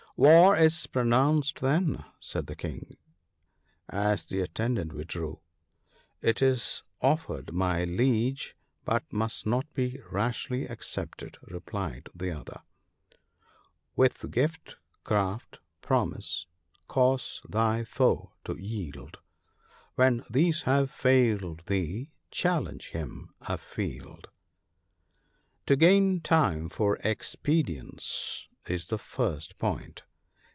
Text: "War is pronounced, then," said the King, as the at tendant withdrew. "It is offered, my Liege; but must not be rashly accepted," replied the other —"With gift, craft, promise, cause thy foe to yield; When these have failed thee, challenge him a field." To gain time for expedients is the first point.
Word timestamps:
"War 0.31 0.55
is 0.55 0.85
pronounced, 0.85 1.61
then," 1.61 2.05
said 2.19 2.45
the 2.45 2.55
King, 2.55 2.91
as 3.89 4.23
the 4.23 4.43
at 4.43 4.53
tendant 4.53 4.93
withdrew. 4.93 5.39
"It 6.21 6.43
is 6.43 6.83
offered, 7.01 7.51
my 7.53 7.85
Liege; 7.85 8.55
but 8.85 9.11
must 9.11 9.47
not 9.47 9.73
be 9.73 9.99
rashly 10.11 10.67
accepted," 10.67 11.39
replied 11.41 12.09
the 12.13 12.29
other 12.29 12.61
—"With 13.95 14.29
gift, 14.29 14.75
craft, 15.03 15.57
promise, 15.81 16.45
cause 16.87 17.41
thy 17.49 17.83
foe 17.83 18.33
to 18.45 18.55
yield; 18.61 19.17
When 19.95 20.23
these 20.29 20.63
have 20.63 20.91
failed 20.91 21.63
thee, 21.65 22.11
challenge 22.29 22.89
him 22.89 23.33
a 23.41 23.57
field." 23.57 24.27
To 25.65 25.75
gain 25.75 26.19
time 26.19 26.69
for 26.69 26.97
expedients 26.97 28.47
is 28.67 28.85
the 28.89 28.99
first 28.99 29.57
point. 29.57 30.03